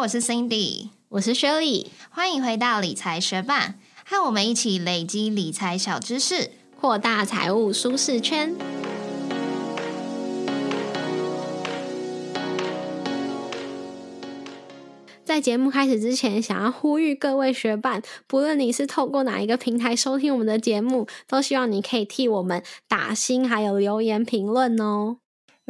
[0.00, 3.74] 我是 Cindy，我是 Shirley，欢迎回到理财学霸，
[4.06, 8.56] 和我们一起累积理财小知识，扩大财务舒适圈。
[15.22, 25.18] 在节目开始之前，想要呼吁各位学伴，不论你是透过哪一个平台收听我们的节目，都希望你可以替我们打星，还有留言评论哦。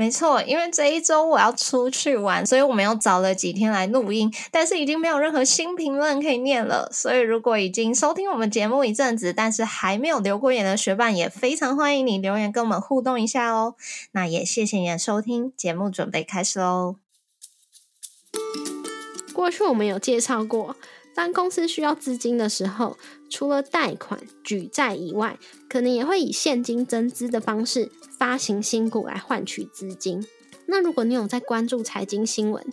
[0.01, 6.88] 没错，因为这一周我要出去玩，所以我们又找了几天来录音，但是已经没有任何新评论可以念了。
[6.91, 13.75] 所以如果已经收听我们节目一阵子，但是还没有留过言的学伴，也非常欢迎你留言跟我们互动一下哦。
[14.12, 16.97] 那也谢谢你的收听，节目准备开始喽。
[19.34, 20.77] 过去我们有介绍过，
[21.14, 22.96] 当公司需要资金的时候，
[23.28, 25.38] 除了贷款、举债以外，
[25.69, 30.27] 可能也会以现金增资的方式发行新股来换取资金。
[30.66, 32.64] 那如果你有在关注财经新闻，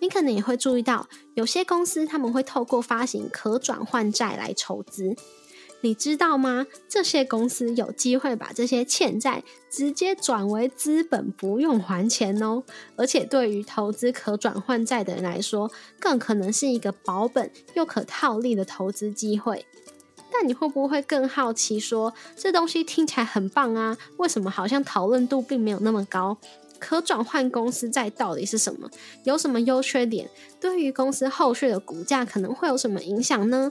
[0.00, 5.14] 你可能也会注意到，有些公司他们会透过发行可转换债来筹资。
[5.84, 6.66] 你知道吗？
[6.88, 12.62] 这些公司有机会把这些欠债直接转为资本，不用还钱哦。
[12.96, 19.66] 而且对于投资可转换债的人来说，更可能是一个保本又可套利的投资机会。
[20.32, 23.98] 但你会不会更好奇，说这东西听起来很棒啊？
[24.16, 26.38] 为什么好像讨论度并没有那么高？
[26.78, 28.88] 可转换公司债到底是什么？
[29.24, 30.30] 有什么优缺点？
[30.58, 33.70] 对于公司后续的股价可能会有什么影响呢？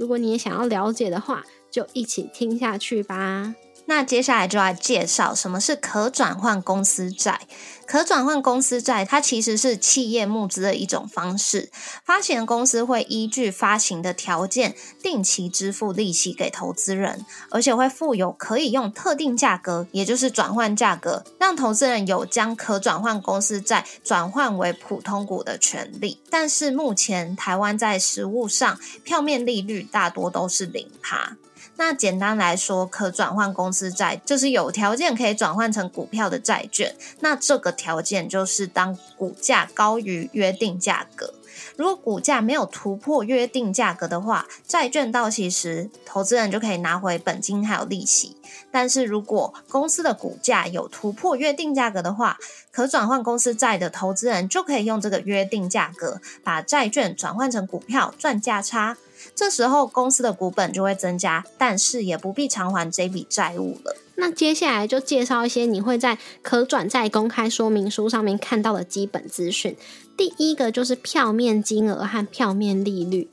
[0.00, 3.54] 如果你也想要了解的话，就一起听下去吧。
[3.90, 7.40] 那接下来就来介绍什么是可转换公司债。
[7.86, 11.72] 可转换公司债，它其实是企业募资的一种方式。
[12.04, 26.20] 发行公司会依据发行的条件，定期支付利息给投资人，而且会附有可以用特定价格，也就是转换价格，让投资人有将可转换公司债转换为普通股的权利。
[26.30, 31.36] 但是目前台湾在实物上，票面利率大多都是零趴。
[31.76, 36.94] 那简单来说，可转换公司债就是有条件可以转换成股票的债券。
[37.20, 41.34] 那这个条件就是当股价高于约定价格。
[41.80, 48.36] 如果股价没有突破约定价格的话，债券到期时，投资人就可以拿回本金还有利息。
[48.70, 52.36] 但是如果公司的股价有突破约定价格的话，
[52.70, 58.98] 可转换公司债的投资人就可以用这个约定价格把债券转换成股票赚价差。
[59.34, 63.96] 这时候公司的股本就会增加，但是也不必偿还这笔债务了。
[64.20, 69.74] 那接下来就介绍一些你会在可转债公开说明书上面看到的基本资讯。
[70.16, 73.30] 第一个就是票面金额和票面利率。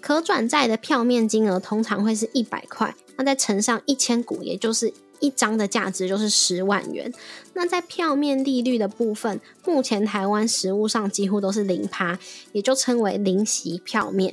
[0.00, 7.12] 可转债的票面金额通常会是一百块，那再乘上一千股，也就是一张的价值就是十万元。
[7.52, 12.18] 那在票面利率的部分，目前台湾实物上几乎都是零趴，
[12.52, 14.32] 也就称为零息票面。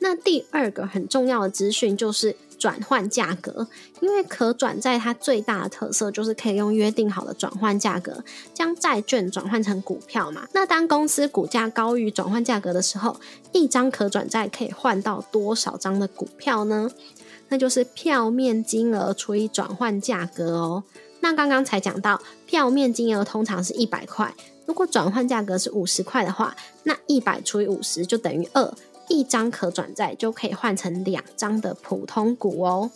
[0.00, 3.68] 那第二个很重要的资讯就是转换价格，
[4.00, 8.24] 因为可转债它最大的特色就是可以用约定好的转换价格
[8.54, 10.46] 将债券转换成股票嘛。
[10.52, 13.20] 那当公司股价高于转换价格的时候，
[13.52, 16.90] 一张可转债可以换到多少张的股票呢？
[17.48, 20.82] 那就是票面金额除以转换价格哦。
[21.20, 24.34] 那刚刚才讲到，票面金额通常是一百块，
[24.64, 28.74] 如果转换价格是五十块的话，那一百除以五十就等于二。
[29.08, 32.90] 一张可转债就可以换成两张的普通股哦，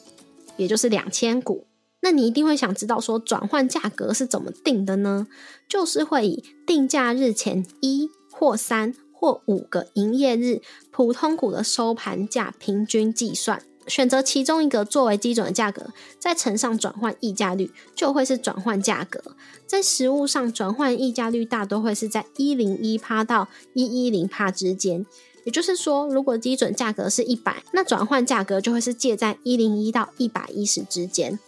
[0.57, 1.67] 也就是两千股。
[2.03, 5.27] 那你一定会想知道说转换价格是怎么定的呢？
[5.69, 19.37] 就是会以定价日前一或三或五个营业日普通股的收盘价平均计算，选择其中一个作为基准的价格，再乘上转换溢价率，就会是转换价格。
[19.67, 25.05] 在实物上，转换溢价率大多会是在一零一趴到一一零趴之间。
[25.45, 31.39] 也就是说，如果基准价格是一百，那转换价格就会是介在一零一到一百一十之间。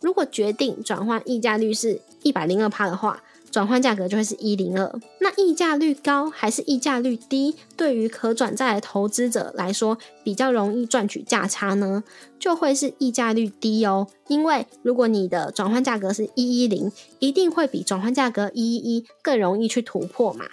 [0.00, 5.00] 如果决定转换溢价率是一百零二趴的话，转换价格就会是一零二。
[5.20, 7.56] 那溢价率高还是溢价率低？
[7.76, 12.04] 对于可转债的投资者来说，比较容易赚取价差呢？
[12.38, 14.06] 就会是溢价率低哦。
[14.28, 20.46] 因为如果你的转换价格是一一零，一定会比转换价格一一一更容易去突破嘛。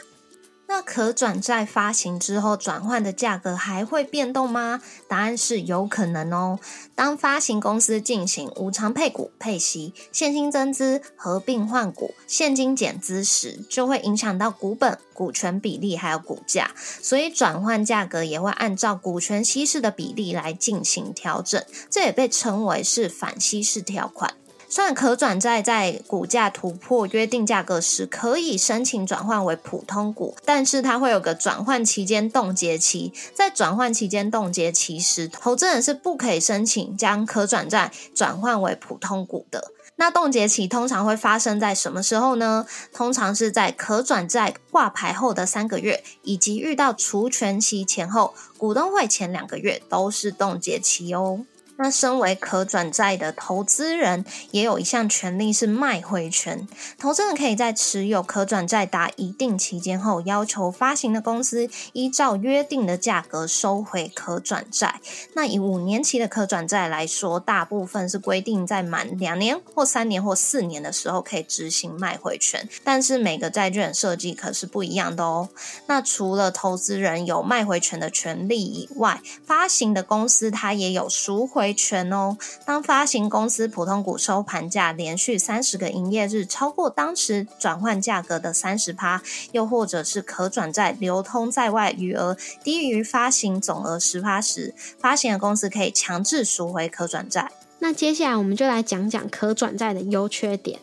[0.75, 4.81] 那可转债发行之后，转换的价格还会变动吗？
[5.07, 6.60] 答案是有可能哦。
[6.95, 21.63] 当发行公司进行无偿配股、配息、现金增资、合并换股、现金减资时，就会影响到股本、股权比例还有股价，所以转换价格也会按照股权稀释的比例来进行调整。
[21.89, 24.33] 这也被称为是反稀释条款。
[24.75, 33.13] 虽然可转债在股价突破约定价格时可以申请转换为普通股，但是它会有个转换期间冻结期。
[33.33, 39.72] 在转换期间冻结期时，投资人是不可以申请将可转债转换为普通股的。
[39.95, 42.66] 那冻结期通常会发生在什么时候呢？
[42.92, 51.45] 通常是在可转债挂牌后的三个月，以及遇到除权期前后，股东会前两个月都是冻结期哦。
[51.77, 56.66] 那身为可转债的投资人，也有一项权利是卖回权。
[56.98, 65.01] 投资人可以在持有可转债达一定期间后，要求发行的公司依照约定的价格收回可转债。
[65.33, 72.69] 那以五年期的可转债来说，大部分是规定在满两年或三年或四年的时候可以执行卖回权。
[72.86, 75.50] 但是每个债券设计可是不一样的哦。
[75.88, 81.64] 那除了投资人有卖回权的权利以外，发行的公司它也有赎回。
[81.65, 82.38] 回权哦。
[82.63, 97.51] 当发行公司普通股收盘价连续三十个营业日超过当时转换价格的三十趴，又或者是可转债流通在外余额低于发行总额十趴时，发行的公司可以强制赎回可转债。
[97.79, 100.79] 那接下来我们就来讲讲可转债的优缺点。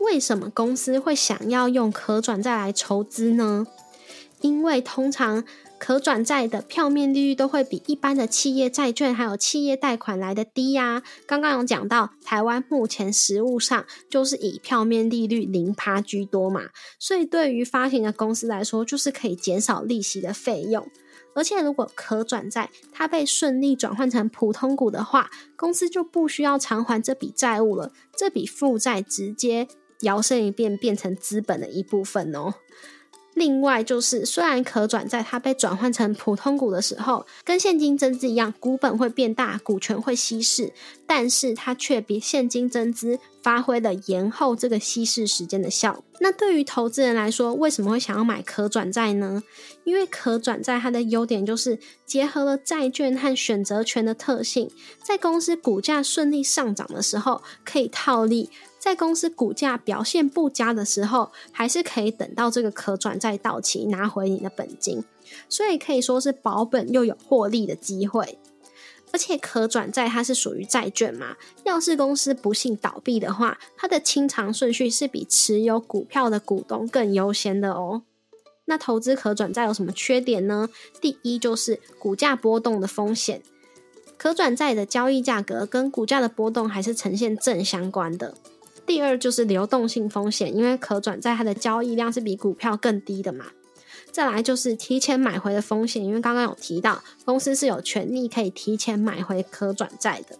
[0.00, 3.66] 为什么公司会想要用可转债来筹资呢？
[4.42, 5.42] 因为通常。
[5.84, 11.02] 可转债的票面利率都会比一般的企业债券还有企业贷款来的低呀。
[11.26, 16.66] 刚刚有讲到，台湾目前实物上就是以票面利率零趴居多嘛，
[17.00, 20.88] 所以对于发行的公司来说，就是可以减少利息的费用。
[21.34, 29.66] 而且如果可转债它被顺利转换成普通股的话，公司就不需要偿还这笔债务了，这笔负债直接
[30.02, 32.54] 摇身一变变成资本的一部分哦。
[33.34, 40.72] 另外就是，虽然可转债它被转换成普通股的时候，跟现金增资一样，股本会变大，股权会稀释，
[41.06, 46.04] 但是它却比现金增资发挥了延后这个稀释时间的效果。
[46.20, 49.42] 那对于投资人来说，为什么会想要买可转债呢？
[49.84, 54.70] 因为可转债它的优点就是结合了债券和选择权的特性，
[55.02, 58.50] 在公司股价顺利上涨的时候可以套利。
[58.82, 65.04] 在公司股价表现不佳的时候，还是可以等到这个可转债到期拿回你的本金，
[65.48, 68.40] 所以可以说是保本又有获利的机会。
[69.12, 78.02] 而且可转债它是属于债券嘛，要是公司不幸倒闭的话，它的清偿顺序是比持有股票的股东更优先的哦。
[78.64, 80.68] 那投资可转债有什么缺点呢？
[81.00, 83.40] 第一就是股价波动的风险，
[84.18, 88.34] 可转债的交易价格跟股价的波动还是呈现正相关的。
[88.86, 93.46] 第二就是流动性风险，因为可转债它的交易量是比股票更低的嘛。
[94.10, 100.36] 再来就是提前买回的风险，因为刚刚有提到公司是有权利可以提前买回可转债的。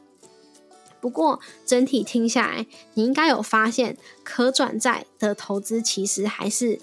[1.00, 6.78] 不过整体听下来，你应该有发现可转债的投资其实还是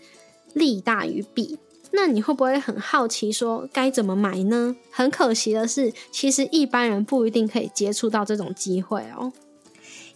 [0.53, 1.59] 利大于弊。
[1.91, 4.75] 那你会不会很好奇说该怎么买呢？
[4.91, 9.31] 很可惜的是，其实一般人不一定可以接触到这种机会哦。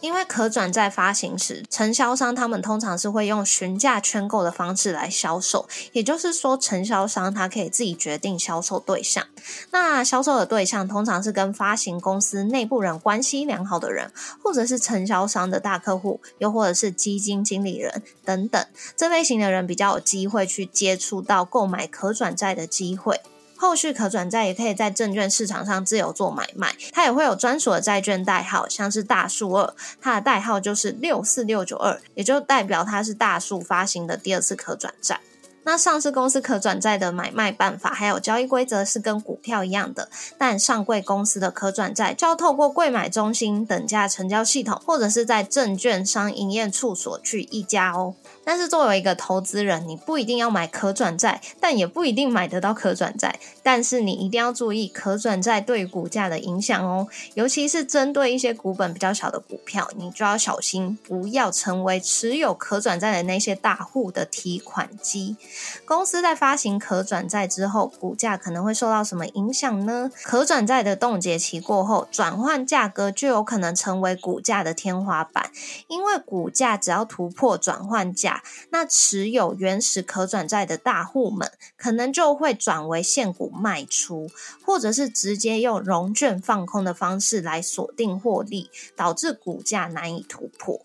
[0.03, 9.25] 因为可转债发行时，承销商他们通常是会用询价圈购的方式来销售，也就是说，承销商他可以自己决定销售对象。
[9.71, 14.11] 那销售的对象通常是跟发行公司内部人关系良好的人，
[14.43, 18.61] 或者是承销商的大客户，又或者是基金经理人等等。
[18.97, 23.21] 这类型的人比较有机会去接触到购买可转债的机会。
[23.63, 35.21] 后续可转债也可以在证券市场上自由做买卖，它也会有专属的债券代号，像是大数二，它的代号就是六四六九二，也就代表它是大数发行的第二次可转债。
[35.65, 48.15] 那上市公司可转债的买卖办法还有交易规则是跟股票一样的，但上柜公司的可转债就要透过柜买中心等价成交系统，或者是在证券商营业处所去议价哦。
[48.45, 53.39] 但是作为一个投资人，你不一定要买可转债，但也不一定买得到可转债。
[53.61, 65.37] 但是你一定要注意可转债对股价的影响哦，尤其是针对一些股本比较小的股票，你就要小心，不要成为持有可转债的那些大户的提款机。
[65.85, 70.11] 公司在发行可转债之后，股价可能会受到什么影响呢？
[70.23, 75.49] 可转债的冻结期过后，转换价格就有可能成为股价的天花板，
[75.87, 78.32] 因为股价只要突破转换价。
[78.69, 84.29] 那持有原始可转债的大户们，可能就会转为现股卖出，
[84.65, 90.81] 或者是直接用融券放空的方式来锁定获利，导致股价难以突破。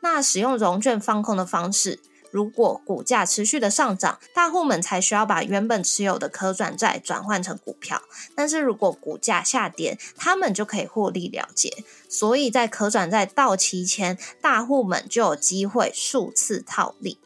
[0.00, 2.00] 那使用融券放空的方式，
[2.32, 8.02] 如果股价持续的上涨，大户们才需要把原本持有的可转债转换成股票。
[8.34, 11.84] 但是如果股价下跌，他们就可以获利了结。
[12.08, 17.18] 所以在可转债到期前，大户们就有机会数次套利。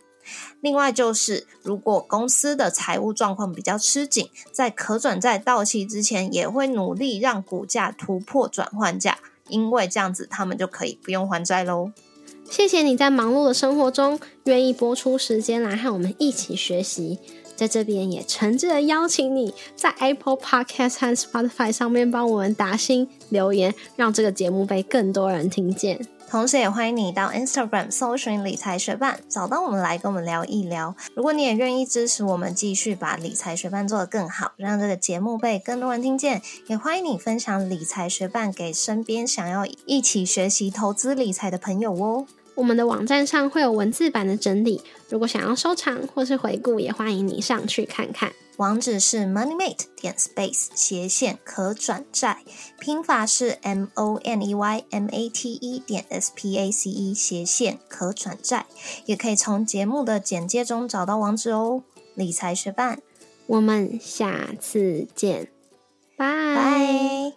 [0.61, 11.93] 另外就是，如果公司的财务状况比较吃紧，在可转债到期之前，也会努力让股价突破转换价，因为这样子他们就可以不用还债喽。
[12.49, 17.19] 谢谢你在忙碌的生活中愿意播出时间来和我们一起学习，
[17.55, 26.16] 在这边也诚挚的邀请你在 Apple Podcast 和 Spotify 上面帮我们打新留言，让这个节目被更多人听见。
[26.29, 30.95] 同时，也欢迎你到 Instagram 搜寻理财学伴，找到我们来跟我们聊一聊。
[31.15, 42.27] 如果你也愿意支持我们，继续把理财学伴做得更好，让这个节目被更多人听见，也欢迎你分享理财学伴给身边想要一起学习投资理财的朋友哦。
[42.57, 48.33] 我们的网站上会有文字版的整理，如果想要收藏或是回顾，也欢迎你上去看看。
[48.57, 52.39] 网址是 moneymate 点 space 斜线可转债，
[52.81, 57.13] 拼法是 m o n e y m a t e 点 s p a c e
[57.13, 58.65] 斜线可转债，
[59.05, 61.83] 也可以从节目的简介中找到网址哦。
[62.15, 63.01] 理财学伴，
[63.47, 65.49] 我们下次见，
[66.17, 67.35] 拜。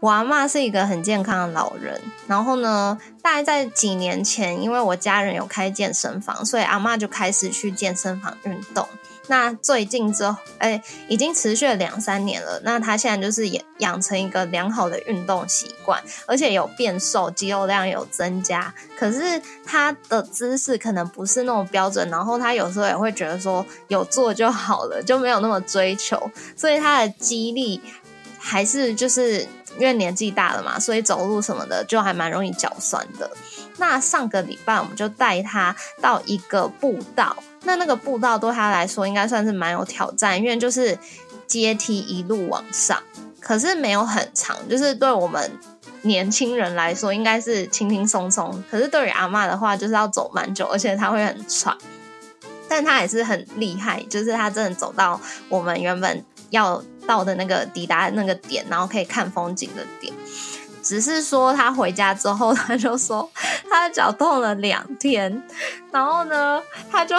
[0.00, 8.88] 我阿妈是一个很健康的老人，然后呢，大概在几年前，因为我家人有开健身房，所以阿妈就开始去健身房运动。
[9.30, 12.60] 那最近之后，哎，已经持续了两三年了。
[12.64, 18.74] 那他现在就是养养成一个良好的运动习惯，而且有变瘦，肌肉量有增加。
[18.98, 27.80] 可是他的姿势可能不是那种标准，然后他有时候也会觉得说有做就好了，就没有那么追求，所以他的肌力
[28.36, 29.42] 还是就是
[29.78, 33.30] 因为年纪大了嘛，所以走路什么的就还蛮容易脚酸的。
[33.80, 37.34] 那上个礼拜我们就带他到一个步道。
[37.64, 40.96] 那那个步道对他来说应该算是蛮有挑战，因为就是
[41.46, 43.02] 阶梯一路往上，
[43.40, 45.50] 可是没有很长，就是对我们
[46.02, 51.76] 年轻人来说应该是轻轻松松，可是对于阿妈的话就是要走蛮久，而且他会很喘，
[52.68, 60.14] 但他也是很厉害，就是他真的走到我们原本要到的那个抵达那个点，然后可以看风景的点。
[60.90, 63.30] 只是说他回家之后，他就说
[63.70, 65.40] 他的脚痛了两天，
[65.92, 67.14] 然后呢，他就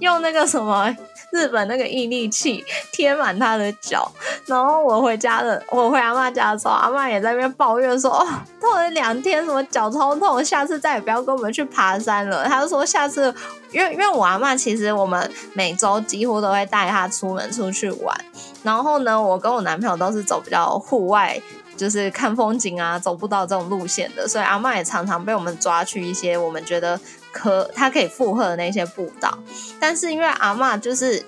[0.00, 0.94] 用那个什么
[1.32, 2.62] 日本那个毅力器
[2.92, 4.12] 贴满他的脚。
[4.44, 8.28] 然后我回家的，我回阿妈家的时候，阿妈也在那边抱怨说：“哦，
[8.60, 13.34] 痛了两天，什么脚超痛，下次再也不要跟我们去爬山了。”他就说下次，
[13.72, 18.14] 因为因为我阿妈其实我们每周几乎都会带他出门出去玩。
[18.62, 21.40] 然后呢，我跟我男朋友都是走比较户外。
[21.76, 26.98] 就是看风景啊，走不到这种路线的，所以阿妈也常常被我们抓去一些我们觉得
[27.32, 29.38] 可他可以负荷的那些步道。
[29.80, 31.24] 但是因为阿妈就是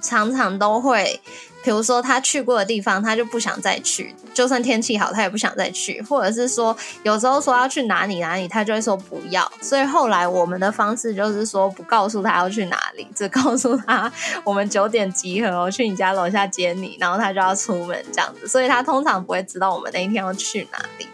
[0.00, 1.20] 常常都会。
[1.66, 6.00] 比如说他去过的地方，他就不想再去，就算天气好，他也不想再去。
[6.02, 9.50] 或者是说，有时候说要去哪里哪里，他就会说不要。
[9.60, 14.12] 所以后来我们的方式就是说，不告诉他要去哪里，只告诉他
[14.44, 18.46] 我们九点集合，我去你家楼下接你，然后他就要出门这样子。
[18.46, 21.08] 所以他通常不会知道我们那一天要去哪里。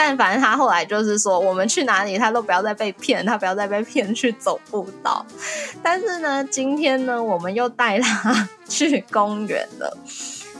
[0.00, 5.26] 但反正他后来就是说，我们去哪里，他都不要再被骗，他不要再被骗去走步道。
[5.82, 9.98] 但是呢，今天呢，我们又带他去公园了。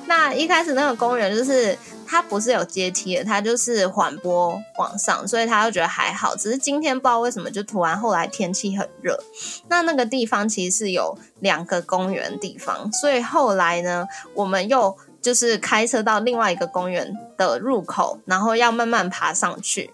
[0.07, 6.35] 那一开始那个公园就是它不是有阶梯的，它就是缓坡往上，所以他就觉得还好。
[6.35, 9.17] 只是今天不知道为什么，就突然后来天气很热。
[9.69, 14.05] 那那个地方其实是有两个公园地方，所以后来呢，
[14.35, 14.99] 我们又。
[15.29, 19.93] 就是开车到另外一个公园的入口，然后要慢慢爬上去。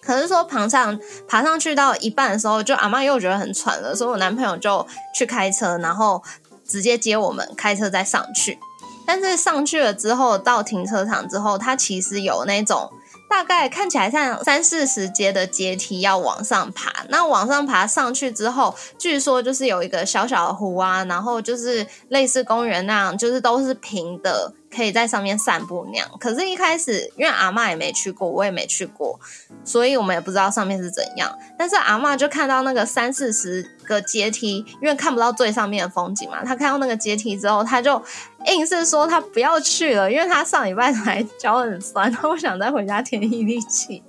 [0.00, 6.22] 可是说爬上爬上去到一半的时候，就阿妈又觉得很喘了，所以我男朋友就去开车，然后
[6.66, 8.58] 直接接我们开车再上去。
[9.06, 12.90] 但是上去了之后，到停车场之后，他其实有那种。
[13.28, 24.52] 大概看起来像三四十阶的阶梯要往上爬，那往上爬上去之后，据说就是有一个小小的湖啊，然后就是类似公园那样，就是都是平的。
[24.74, 29.18] 可以在上面散步那样，可是，一开始因为阿妈也没去过，我也没去过，
[29.64, 31.38] 所以我们也不知道上面是怎样。
[31.56, 38.02] 但是阿妈就看到那个三四十个阶梯，因为看不到最上面的风景嘛，她看到那个阶梯之后，她就
[38.46, 44.02] 硬是说她不要去了，因为她上礼拜才脚很酸，她不想再回家添一力气。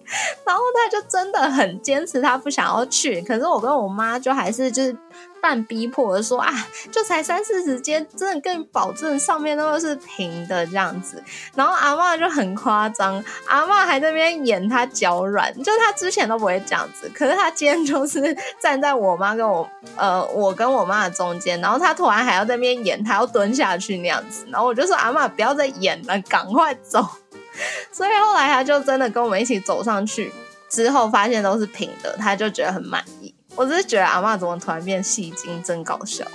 [0.45, 3.21] 然后她就真的很坚持，她不想要去。
[3.21, 4.97] 可是我跟我妈就还是就是。
[5.45, 6.51] 半逼迫的说啊，
[6.91, 11.23] 就才三四十阶，真的更保证上面都是平的这样子。
[11.53, 27.07] 然后阿妈就很夸张，阿妈还在那边演她脚软，就她之前都不会这样子，可是她今天就是站在我妈跟我呃我跟我妈的中间，然后她突然还要在那边演她要蹲下去那样子，然后我就说阿妈不要再演了，赶快走。
[27.91, 30.33] 所以后来他就真的跟我们一起走上去，
[30.67, 33.24] 之后发现都是平的，他就觉得很满意。
[33.55, 36.25] 我只是觉得阿妈怎么突然变戏精，真搞笑。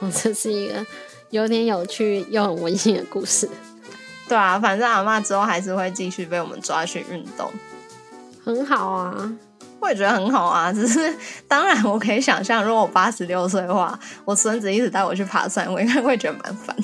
[0.00, 0.84] 哦，这是一个
[1.30, 3.48] 有点有趣又很温馨的故事。
[4.28, 7.50] 对啊，反正阿妈之后还是会继续被我们抓去运动，
[8.44, 9.32] 很好啊。
[9.78, 11.14] 我也觉得很好啊，只是
[11.48, 16.76] 当然我可以想象，如果我八十六岁的话，我孙子一直带我去爬山，我应该会觉得蛮烦。